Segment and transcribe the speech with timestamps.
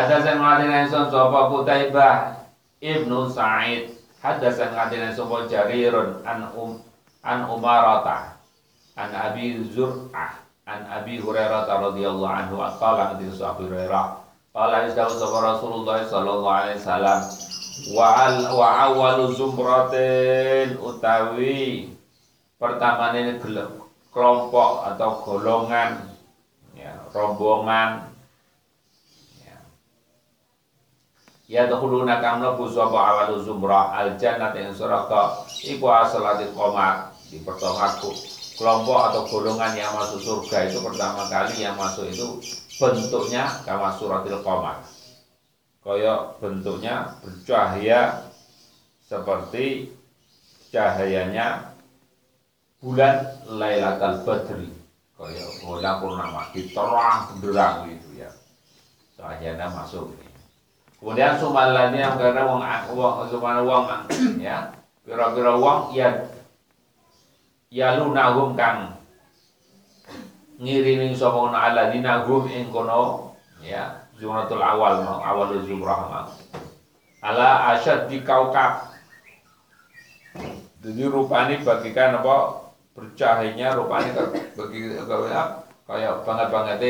[0.00, 2.40] Hadasan ngadina insun sapa Kutaibah
[2.80, 3.92] Ibnu Sa'id.
[4.24, 6.80] Hadasan ngadina sapa Jarirun an um
[7.20, 8.40] an Umarata
[8.96, 12.64] an Abi Zur'ah an Abi Hurairah radhiyallahu anhu.
[12.80, 14.24] Qala ketika Abu Hurairah.
[14.56, 17.20] Qala isdawu sapa Rasulullah sallallahu alaihi wasallam
[17.92, 21.92] wa al wa awalu zumratin utawi
[22.56, 23.36] pertama ini
[24.10, 26.02] kelompok atau golongan
[26.76, 28.09] ya, rombongan
[31.50, 35.42] ya dahuluna kang mlebu sapa awalu zumrah al jannah ing suraka.
[35.66, 37.90] Iku asalati qomar di pertama
[38.54, 42.38] kelompok atau golongan yang masuk surga itu pertama kali yang masuk itu
[42.78, 44.78] bentuknya kama suratil qomar.
[45.82, 48.30] Koyok bentuknya bercahaya
[49.02, 49.90] seperti
[50.70, 51.74] cahayanya
[52.78, 54.70] bulan Lailatul Badri.
[55.18, 58.30] Koyok bulan purnama diterang benderang gitu ya.
[59.18, 60.14] Cahayanya masuk
[61.00, 62.60] Kemudian sumalannya karena uang
[62.92, 63.84] uang sumala uang
[64.44, 64.68] ya.
[65.00, 66.12] Kira-kira uang ya
[67.72, 69.00] ya lu nagum kang.
[70.60, 73.32] Ngirining sapa ala dinagum ing kono
[73.64, 76.28] ya zumratul awal mau awal zumrah mau
[77.24, 78.92] ala asyad di kaukab.
[80.84, 82.60] Jadi rupanya bagikan apa
[82.92, 85.00] bercahayanya rupanya bagi
[85.88, 86.80] kayak banget banget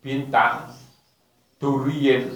[0.00, 0.72] bintang
[1.60, 2.28] durian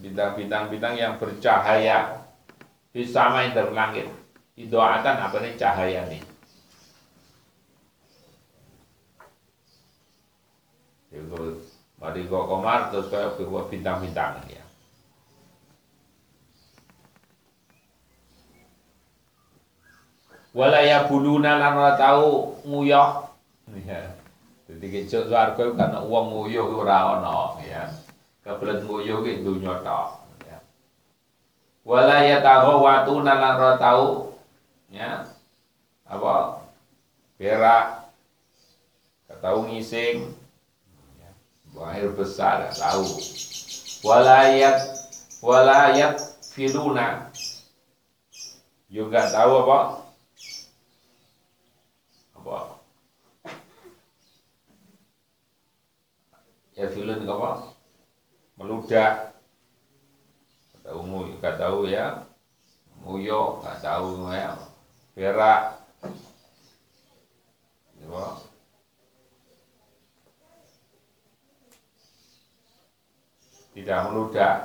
[0.00, 2.24] bintang-bintang-bintang yang bercahaya.
[2.94, 4.06] Bisa main dari langit.
[5.20, 6.22] Apa nih cahaya nih?
[11.98, 13.34] Mari kok komar terus kayak
[13.66, 14.62] bintang-bintang ya.
[20.54, 23.28] Walaya buluna lan ora tau nguyah
[23.84, 24.00] ya
[24.66, 27.84] jadi kecil swarga karena uang nguyuh ora ana ya
[28.48, 30.24] kebelet nguyuh ki dunya tok.
[30.48, 30.64] Ya.
[31.84, 34.40] Wala yataghawatuna lan ra tau
[34.88, 35.28] ya.
[36.08, 36.64] Apa?
[37.36, 38.08] Berak.
[39.28, 40.32] Tahu ngising.
[41.20, 41.30] Ya.
[41.94, 43.06] air besar tahu
[44.02, 44.82] walayat
[45.38, 46.18] walayat
[46.50, 47.30] filuna
[48.90, 49.78] juga tahu apa?
[52.34, 52.58] Apa?
[56.74, 57.77] Ya filun apa
[58.58, 59.38] meludak.
[60.74, 62.26] Kata tahu gak tahu ya.
[63.06, 64.58] Muyo gak tahu ya.
[65.14, 65.62] Berak.
[68.02, 68.26] Ya.
[73.78, 74.56] tidak meludak.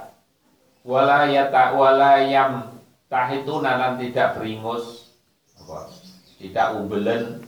[0.82, 5.14] Wala yata wala yam tahitu nanan tidak beringus.
[5.62, 5.94] Apa?
[6.42, 7.46] Tidak ubelen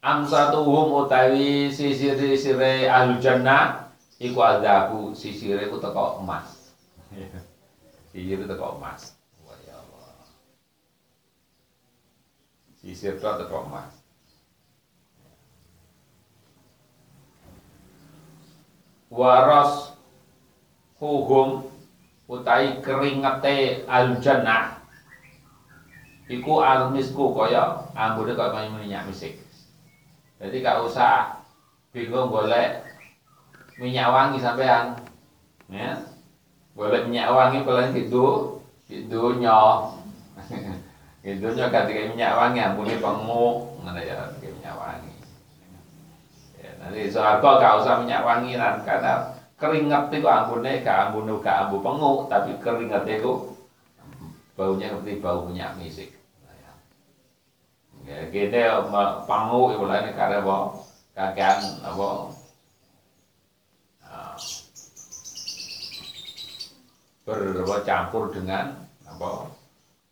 [0.00, 6.72] amsatuhum utawi sisir-sisire ahlu jannah iku adzabu sisire ku teko emas.
[8.10, 9.14] Sisir teko emas.
[9.68, 10.24] Ya Allah.
[12.80, 13.92] Sisir teko emas.
[19.10, 19.92] Waras
[20.96, 21.68] huhum
[22.24, 24.80] utai keringete al jannah.
[26.30, 29.49] Iku al misku kaya ambune kaya minyak misik
[30.40, 31.44] jadi gak usah
[31.92, 32.80] bingung boleh
[33.76, 34.96] minyak wangi sampean.
[35.68, 36.00] Ya.
[36.72, 38.56] Boleh minyak wangi pelan gitu,
[38.88, 40.00] gitu nyok.
[41.28, 45.12] gitu nyok ketika minyak wangi ampuni penguk, mana ya minyak wangi.
[46.56, 51.36] Ya, nanti soal kok gak usah minyak wangi kan karena keringat itu ampune gak ampune
[51.44, 53.60] gak ambu penguk tapi keringat itu
[54.56, 56.19] baunya seperti bau minyak misik.
[58.30, 58.62] Gini
[59.26, 60.56] pangu ibu lain karena apa
[61.18, 62.08] kakean apa
[64.06, 64.34] ah,
[67.66, 69.50] bercampur dengan apa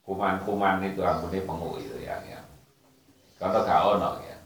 [0.02, 2.42] kuman-kuman itu ampuni pengu itu ya, ya.
[3.38, 4.36] Kalau gak ono ya.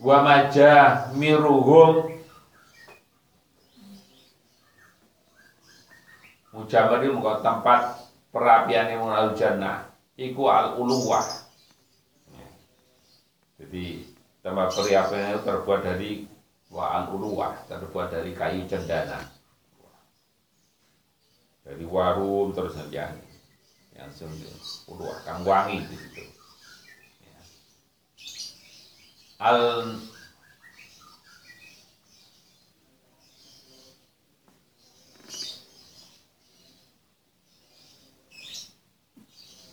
[0.00, 2.18] Wa majah miruhum
[6.50, 7.14] Mujamar itu
[7.46, 9.86] tempat perapian yang melalui jannah
[10.18, 11.22] iku al uluwah.
[13.60, 14.08] Jadi
[14.40, 16.10] tempat periapan itu terbuat dari
[16.72, 19.20] wa al uluwah, terbuat dari kayu cendana.
[21.60, 23.12] Dari warum terus yang
[23.92, 24.08] yang
[24.88, 26.24] uluwah kang wangi di situ.
[29.36, 29.60] Al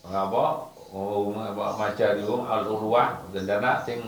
[0.07, 0.76] Mengapa?
[0.93, 3.99] Oh apa majarium al urwah gendana sing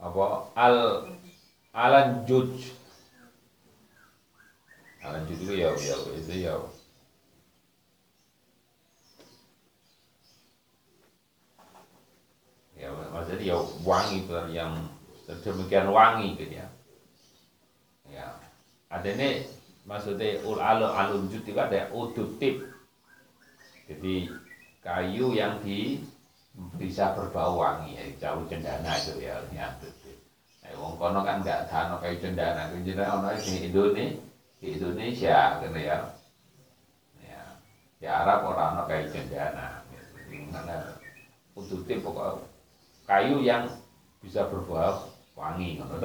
[0.00, 0.76] apa al
[1.76, 2.72] alan juj
[5.04, 6.54] alan juj itu ya ya itu ya.
[12.76, 13.56] Ya maksudnya ya
[13.88, 14.72] wangi yang
[15.24, 16.66] sedemikian wangi gitu ya.
[18.12, 18.36] Ya.
[18.92, 19.48] Ada ini
[19.88, 22.68] maksudnya ul alun alun jut itu ada udutip.
[23.88, 24.28] Jadi
[24.86, 25.98] kayu yang di
[26.78, 27.98] bisa berbau wangi.
[27.98, 30.16] Ya jauh cendana itu ya udutip
[30.62, 32.70] nah, wong kono kan nggak tahu kayu cendana.
[32.70, 34.14] Kayu cendana ono di Indonesia
[34.62, 35.98] di Indonesia gitu ya.
[37.26, 37.42] Ya
[37.98, 39.82] di Arab orang ono kayu cendana.
[39.90, 40.46] Gitu.
[40.54, 40.94] mana
[41.58, 42.46] udutip pokok
[43.10, 43.66] kayu yang
[44.22, 45.98] bisa berbau wangi ngono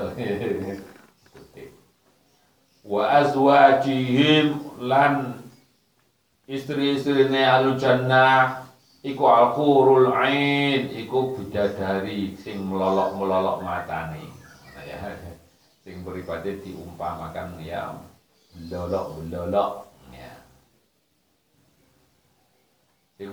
[2.82, 5.38] wa azwajihim lan
[6.50, 8.71] istri-istrine ahlu jannah
[9.02, 14.30] iku alqurul ain iku bidadari sing melolok-melolok matane.
[14.78, 14.98] Nah, ya.
[15.82, 17.98] Sing beribadah diumpamakan ya
[18.54, 20.32] belolok-belolok ya.
[23.18, 23.30] Sing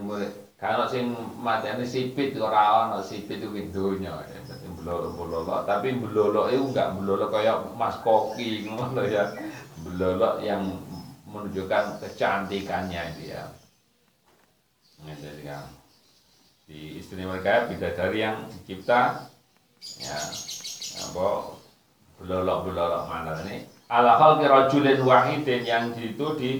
[0.59, 4.25] kalau sing matane sipit ora ana sipit itu donya.
[4.65, 9.29] Belolok-belolok tapi belolok itu enggak belolok kayak Mas Koki ngono ya.
[9.85, 10.65] Belolok yang
[11.29, 13.45] menunjukkan kecantikannya itu ya
[15.09, 15.65] nah, jadi kan
[16.69, 19.25] di istimewa mereka dari yang dicipta
[19.97, 20.19] ya
[21.09, 21.57] apa
[22.21, 23.65] belolok-belolok mana ini.
[23.89, 26.51] Ala khalqi rajulin wahidin yang itu di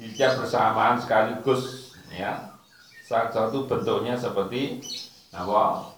[0.00, 2.58] dicap bersamaan sekaligus ya.
[3.06, 4.82] Satu bentuknya seperti
[5.30, 5.94] apa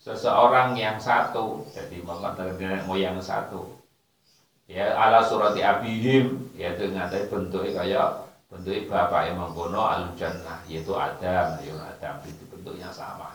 [0.00, 1.66] seseorang yang satu.
[1.76, 3.84] Jadi nenek moyang satu.
[4.64, 8.08] Ya ala surati abihim yaitu ngatai bentuknya kayak
[8.54, 13.34] bentuk bapak yang mengkono al jannah yaitu Adam ya Adam itu bentuknya sama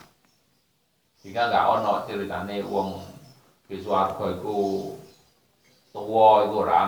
[1.20, 3.04] jika nggak ono ceritane wong
[3.68, 4.58] di iku
[5.92, 6.82] tuwa iku ora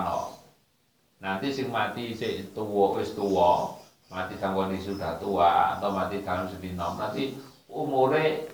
[1.22, 3.78] nanti sing mati sing tuwa wis tuwa
[4.12, 7.32] mati tanggone sudah tua atau mati dalam sedina nanti
[7.72, 8.52] umure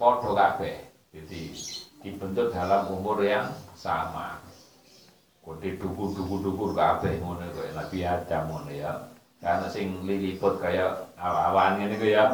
[0.00, 0.88] podo kabeh.
[1.12, 1.52] Jadi
[2.00, 4.40] dibentuk dalam umur yang sama.
[5.50, 8.94] Kode dukur-dukur-dukur kabeh ngono kok Nabi Adam ngono ya.
[9.42, 12.30] Karena sing liliput kayak awan ngene ku ya.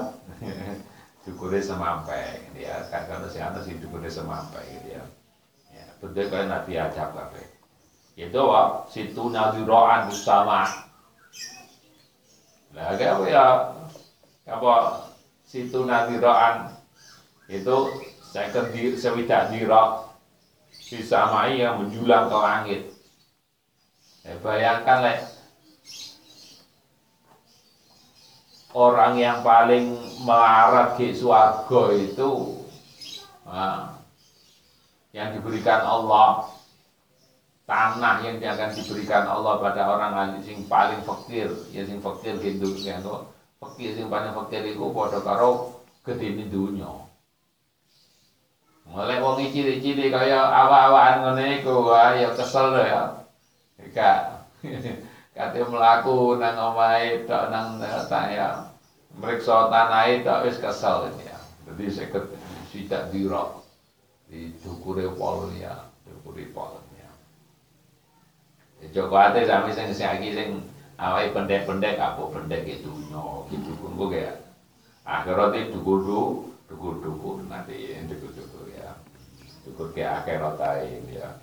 [1.25, 2.77] dukure semampai gitu ya.
[2.93, 5.05] Karena sing ana sing dukure semampai gitu ya.
[5.73, 7.45] Ya, bentuk kayak Nabi Adam kabeh.
[8.21, 10.69] Itu wa situ nadhiro'an bersama.
[12.77, 13.45] Lah apa ya
[14.45, 14.73] apa
[15.49, 16.69] situ nadhiro'an
[17.49, 17.77] itu
[18.29, 18.53] saya
[19.01, 20.05] sewidak dira
[20.69, 22.96] disamai yang menjulang ke langit.
[24.27, 25.19] Ya, bayangkan lek
[28.75, 29.95] orang yang paling
[30.27, 32.59] melarat di suarga itu
[33.47, 34.03] nah,
[35.15, 36.51] yang diberikan Allah
[37.71, 42.99] tanah yang akan diberikan Allah pada orang yang paling fakir yang sing fakir gitu ya
[43.63, 46.91] fakir yang paling fakir itu pada karo gede dunia
[48.91, 53.26] mulai wong ciri-ciri kaya awak-awakan ngene iku ya kesel ya.
[53.95, 54.49] Gak.
[55.37, 57.77] Kate mlaku nang omahe tok nang
[58.33, 58.73] ya.
[59.17, 61.37] Mriksa tanahe tok wis kesel ya.
[61.67, 62.25] Jadi seket
[62.73, 63.65] sidak dirok
[64.27, 67.11] di dukure pol ya, dukure pol ya.
[68.81, 70.49] ya Joko ate sami sing saiki sing
[70.97, 74.33] awake pendek-pendek apa pendek itu nyo gitu pun kok ya.
[75.07, 78.67] Akhirnya dukur-dukur, dukur-dukur nanti dukur-dukur
[79.67, 80.63] syukur ke akhirat
[81.11, 81.35] ya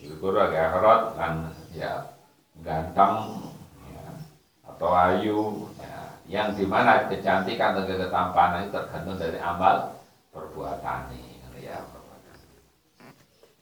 [0.00, 2.08] syukur ke akhirat kan ya
[2.64, 3.44] ganteng
[3.92, 4.04] ya,
[4.64, 10.00] atau ayu ya, yang di mana kecantikan atau ketampanan itu tergantung dari amal
[10.32, 11.29] perbuatan ini